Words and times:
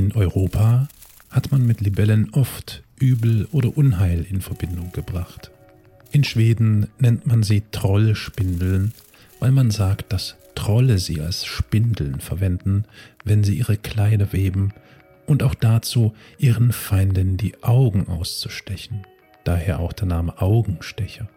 In 0.00 0.12
Europa 0.12 0.88
hat 1.28 1.52
man 1.52 1.66
mit 1.66 1.82
Libellen 1.82 2.30
oft 2.32 2.82
Übel 2.98 3.46
oder 3.52 3.76
Unheil 3.76 4.24
in 4.30 4.40
Verbindung 4.40 4.92
gebracht. 4.92 5.50
In 6.10 6.24
Schweden 6.24 6.86
nennt 6.98 7.26
man 7.26 7.42
sie 7.42 7.64
Trollspindeln, 7.70 8.94
weil 9.40 9.50
man 9.50 9.70
sagt, 9.70 10.10
dass 10.10 10.36
Trolle 10.54 10.96
sie 10.96 11.20
als 11.20 11.44
Spindeln 11.44 12.20
verwenden, 12.20 12.86
wenn 13.26 13.44
sie 13.44 13.58
ihre 13.58 13.76
Kleider 13.76 14.32
weben 14.32 14.72
und 15.26 15.42
auch 15.42 15.54
dazu, 15.54 16.14
ihren 16.38 16.72
Feinden 16.72 17.36
die 17.36 17.62
Augen 17.62 18.08
auszustechen. 18.08 19.02
Daher 19.44 19.80
auch 19.80 19.92
der 19.92 20.06
Name 20.06 20.40
Augenstecher. 20.40 21.28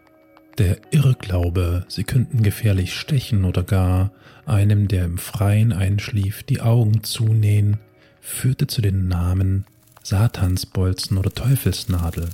Der 0.58 0.78
Irrglaube, 0.92 1.84
sie 1.90 2.06
könnten 2.06 2.44
gefährlich 2.44 2.94
stechen 2.94 3.44
oder 3.44 3.64
gar 3.64 4.14
einem, 4.46 4.88
der 4.88 5.04
im 5.04 5.18
Freien 5.18 5.74
einschlief, 5.74 6.44
die 6.44 6.62
Augen 6.62 7.04
zunähen, 7.04 7.78
führte 8.24 8.66
zu 8.68 8.82
den 8.82 9.08
Namen 9.08 9.66
Satansbolzen 10.02 11.18
oder 11.18 11.32
Teufelsnadel. 11.32 12.30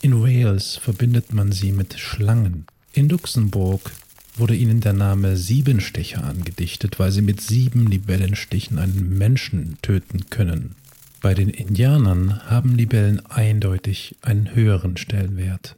In 0.00 0.22
Wales 0.22 0.76
verbindet 0.76 1.32
man 1.32 1.50
sie 1.50 1.72
mit 1.72 1.98
Schlangen. 1.98 2.66
In 2.92 3.08
Luxemburg 3.08 3.90
wurde 4.36 4.54
ihnen 4.54 4.80
der 4.80 4.92
Name 4.92 5.36
Siebenstecher 5.36 6.22
angedichtet, 6.22 7.00
weil 7.00 7.10
sie 7.10 7.22
mit 7.22 7.40
sieben 7.40 7.86
Libellenstichen 7.86 8.78
einen 8.78 9.18
Menschen 9.18 9.78
töten 9.82 10.30
können. 10.30 10.76
Bei 11.20 11.34
den 11.34 11.48
Indianern 11.48 12.48
haben 12.48 12.76
Libellen 12.76 13.24
eindeutig 13.26 14.14
einen 14.22 14.54
höheren 14.54 14.96
Stellenwert. 14.96 15.74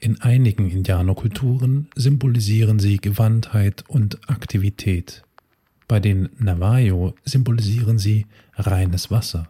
In 0.00 0.20
einigen 0.20 0.70
Indianerkulturen 0.70 1.88
symbolisieren 1.96 2.78
sie 2.78 2.98
Gewandtheit 2.98 3.84
und 3.88 4.28
Aktivität. 4.28 5.22
Bei 5.88 6.00
den 6.00 6.28
Navajo 6.38 7.14
symbolisieren 7.24 7.98
sie 7.98 8.26
reines 8.54 9.10
Wasser. 9.10 9.48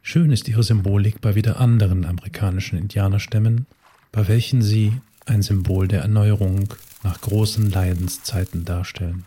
Schön 0.00 0.30
ist 0.30 0.48
ihre 0.48 0.62
Symbolik 0.62 1.20
bei 1.20 1.34
wieder 1.34 1.58
anderen 1.58 2.04
amerikanischen 2.04 2.78
Indianerstämmen, 2.78 3.66
bei 4.12 4.28
welchen 4.28 4.62
sie 4.62 4.92
ein 5.26 5.42
Symbol 5.42 5.88
der 5.88 6.02
Erneuerung 6.02 6.72
nach 7.02 7.20
großen 7.20 7.68
Leidenszeiten 7.68 8.64
darstellen. 8.64 9.24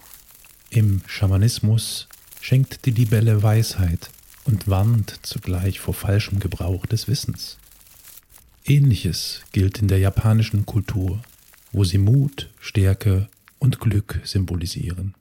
Im 0.70 1.02
Schamanismus 1.08 2.08
schenkt 2.40 2.86
die 2.86 2.92
Libelle 2.92 3.44
Weisheit 3.44 4.10
und 4.46 4.70
warnt 4.70 5.20
zugleich 5.24 5.82
vor 5.82 5.94
falschem 5.94 6.40
Gebrauch 6.40 6.86
des 6.86 7.10
Wissens. 7.10 7.58
Ähnliches 8.66 9.42
gilt 9.52 9.80
in 9.80 9.90
der 9.90 10.00
japanischen 10.00 10.66
Kultur, 10.66 11.22
wo 11.74 11.84
sie 11.84 11.98
Mut, 11.98 12.50
Stärke 12.62 13.28
und 13.60 13.82
Glück 13.82 14.22
symbolisieren. 14.24 15.16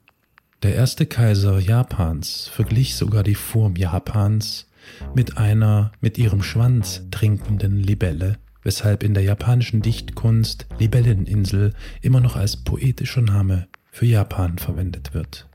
Der 0.63 0.75
erste 0.75 1.05
Kaiser 1.05 1.59
Japans 1.59 2.47
verglich 2.47 2.95
sogar 2.95 3.23
die 3.23 3.35
Form 3.35 3.75
Japans 3.75 4.65
mit 5.13 5.37
einer 5.37 5.91
mit 5.99 6.17
ihrem 6.17 6.41
Schwanz 6.41 7.01
trinkenden 7.11 7.75
Libelle, 7.75 8.37
weshalb 8.61 9.03
in 9.03 9.13
der 9.13 9.23
japanischen 9.23 9.81
Dichtkunst 9.81 10.67
Libelleninsel 10.79 11.73
immer 12.01 12.21
noch 12.21 12.37
als 12.37 12.55
poetischer 12.55 13.21
Name 13.21 13.67
für 13.91 14.05
Japan 14.05 14.57
verwendet 14.57 15.13
wird. 15.13 15.49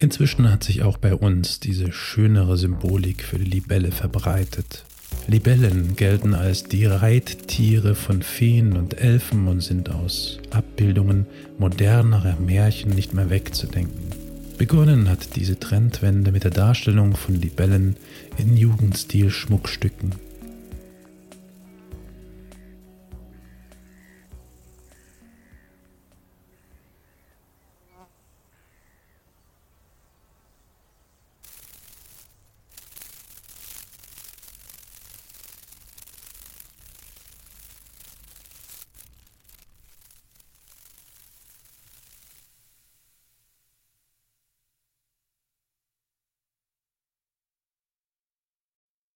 Inzwischen 0.00 0.50
hat 0.50 0.64
sich 0.64 0.82
auch 0.82 0.98
bei 0.98 1.14
uns 1.14 1.60
diese 1.60 1.92
schönere 1.92 2.56
Symbolik 2.56 3.22
für 3.22 3.38
die 3.38 3.44
Libelle 3.44 3.92
verbreitet. 3.92 4.84
Libellen 5.26 5.96
gelten 5.96 6.34
als 6.34 6.64
die 6.64 6.84
Reittiere 6.84 7.94
von 7.94 8.22
Feen 8.22 8.76
und 8.76 9.00
Elfen 9.00 9.48
und 9.48 9.62
sind 9.62 9.90
aus 9.90 10.38
Abbildungen 10.50 11.26
modernerer 11.58 12.36
Märchen 12.38 12.90
nicht 12.90 13.14
mehr 13.14 13.30
wegzudenken. 13.30 14.10
Begonnen 14.58 15.08
hat 15.08 15.34
diese 15.36 15.58
Trendwende 15.58 16.30
mit 16.30 16.44
der 16.44 16.50
Darstellung 16.50 17.16
von 17.16 17.34
Libellen 17.34 17.96
in 18.38 18.56
Jugendstil-Schmuckstücken 18.56 20.12